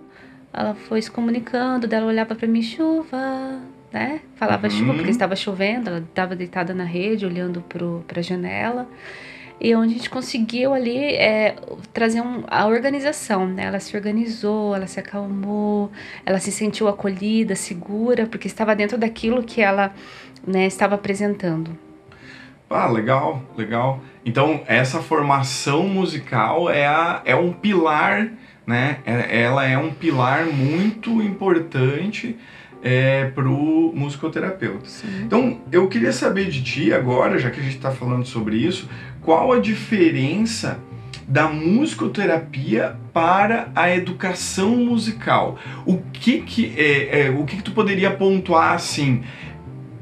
ela 0.53 0.75
foi 0.75 1.01
se 1.03 1.11
comunicando, 1.11 1.87
dela 1.87 2.07
olhava 2.07 2.35
pra 2.35 2.47
mim, 2.49 2.63
chuva, 2.63 3.61
né? 3.93 4.21
Falava 4.37 4.67
Uhum. 4.67 4.71
chuva 4.71 4.95
porque 4.95 5.11
estava 5.11 5.35
chovendo, 5.37 5.89
ela 5.91 5.99
estava 6.01 6.37
deitada 6.37 6.75
na 6.75 6.85
rede, 6.85 7.25
olhando 7.27 7.61
pro, 7.63 8.05
pra 8.07 8.21
janela. 8.23 8.87
E 9.61 9.75
onde 9.75 9.95
a 9.95 9.97
gente 9.97 10.09
conseguiu 10.11 10.73
ali 10.73 10.97
é, 11.17 11.57
trazer 11.93 12.21
um, 12.21 12.45
a 12.47 12.67
organização, 12.67 13.45
né? 13.47 13.65
Ela 13.65 13.81
se 13.81 13.97
organizou, 13.97 14.75
ela 14.77 14.87
se 14.87 15.01
acalmou, 15.01 15.91
ela 16.25 16.39
se 16.39 16.53
sentiu 16.53 16.87
acolhida, 16.87 17.57
segura, 17.57 18.27
porque 18.27 18.47
estava 18.47 18.77
dentro 18.77 18.97
daquilo 18.97 19.43
que 19.43 19.61
ela 19.61 19.93
né, 20.47 20.67
estava 20.67 20.95
apresentando. 20.95 21.77
Ah, 22.71 22.87
legal, 22.87 23.43
legal. 23.57 24.01
Então, 24.25 24.61
essa 24.67 25.01
formação 25.01 25.89
musical 25.89 26.69
é, 26.71 26.87
a, 26.87 27.23
é 27.25 27.35
um 27.35 27.53
pilar, 27.53 28.29
né? 28.67 28.99
É- 29.07 29.41
ela 29.43 29.65
é 29.67 29.77
um 29.77 29.91
pilar 29.91 30.45
muito 30.47 31.21
importante 31.23 32.37
é, 32.83 33.27
pro 33.35 33.93
musicoterapeuta. 33.95 34.89
Sim. 34.89 35.23
Então, 35.25 35.59
eu 35.71 35.89
queria 35.89 36.13
saber 36.13 36.49
de 36.49 36.63
ti 36.63 36.93
agora, 36.93 37.39
já 37.39 37.51
que 37.51 37.61
a 37.61 37.63
gente 37.63 37.77
está 37.77 37.91
falando 37.91 38.25
sobre 38.27 38.57
isso, 38.57 38.89
qual 39.21 39.53
a 39.53 39.59
diferença 39.59 40.79
da 41.27 41.49
musicoterapia 41.49 42.97
para 43.13 43.71
a 43.75 43.95
educação 43.95 44.77
musical? 44.77 45.59
O 45.85 45.99
que 46.13 46.41
que, 46.41 46.75
é, 46.77 47.27
é, 47.27 47.31
o 47.31 47.45
que, 47.45 47.57
que 47.57 47.63
tu 47.63 47.73
poderia 47.73 48.11
pontuar 48.11 48.73
assim? 48.73 49.23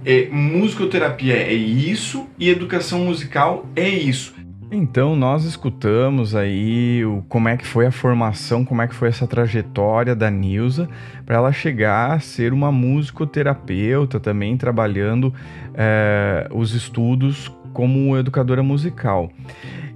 É, 0.05 0.29
musicoterapia 0.31 1.35
é 1.35 1.53
isso 1.53 2.29
e 2.39 2.49
educação 2.49 3.01
musical 3.01 3.67
é 3.75 3.89
isso. 3.89 4.37
Então, 4.71 5.15
nós 5.15 5.45
escutamos 5.45 6.35
aí 6.35 7.05
o, 7.05 7.23
como 7.29 7.49
é 7.49 7.57
que 7.57 7.65
foi 7.67 7.87
a 7.87 7.93
formação, 7.93 8.65
como 8.65 8.83
é 8.83 8.89
que 8.89 8.95
foi 8.95 9.09
essa 9.09 9.27
trajetória 9.27 10.15
da 10.15 10.29
Nilza 10.29 10.89
para 11.25 11.37
ela 11.37 11.53
chegar 11.53 12.13
a 12.13 12.19
ser 12.19 12.53
uma 12.53 12.73
musicoterapeuta, 12.73 14.19
também 14.19 14.57
trabalhando 14.57 15.33
é, 15.73 16.49
os 16.53 16.75
estudos 16.75 17.53
como 17.73 18.17
educadora 18.17 18.63
musical. 18.63 19.31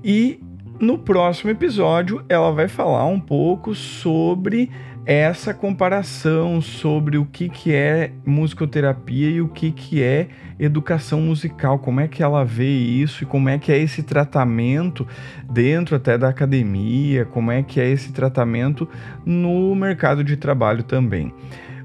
E 0.04 0.40
no 0.78 0.96
próximo 0.96 1.50
episódio, 1.50 2.24
ela 2.28 2.52
vai 2.52 2.68
falar 2.68 3.04
um 3.06 3.20
pouco 3.20 3.74
sobre 3.74 4.70
essa 5.12 5.52
comparação 5.52 6.60
sobre 6.60 7.18
o 7.18 7.24
que, 7.24 7.48
que 7.48 7.74
é 7.74 8.12
musicoterapia 8.24 9.28
e 9.28 9.40
o 9.40 9.48
que, 9.48 9.72
que 9.72 10.00
é 10.00 10.28
educação 10.56 11.20
musical, 11.20 11.80
como 11.80 11.98
é 11.98 12.06
que 12.06 12.22
ela 12.22 12.44
vê 12.44 12.68
isso 12.68 13.24
e 13.24 13.26
como 13.26 13.48
é 13.48 13.58
que 13.58 13.72
é 13.72 13.78
esse 13.78 14.04
tratamento 14.04 15.04
dentro 15.50 15.96
até 15.96 16.16
da 16.16 16.28
academia, 16.28 17.24
como 17.24 17.50
é 17.50 17.60
que 17.60 17.80
é 17.80 17.90
esse 17.90 18.12
tratamento 18.12 18.88
no 19.26 19.74
mercado 19.74 20.22
de 20.22 20.36
trabalho 20.36 20.84
também. 20.84 21.34